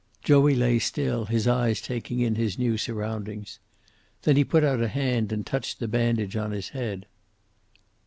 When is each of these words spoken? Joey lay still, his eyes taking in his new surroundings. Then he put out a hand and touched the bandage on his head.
Joey 0.23 0.55
lay 0.55 0.79
still, 0.79 1.25
his 1.25 1.47
eyes 1.47 1.79
taking 1.79 2.21
in 2.21 2.33
his 2.33 2.57
new 2.57 2.75
surroundings. 2.75 3.59
Then 4.23 4.35
he 4.35 4.43
put 4.43 4.63
out 4.63 4.81
a 4.81 4.87
hand 4.87 5.31
and 5.31 5.45
touched 5.45 5.77
the 5.79 5.87
bandage 5.87 6.35
on 6.35 6.49
his 6.49 6.69
head. 6.69 7.05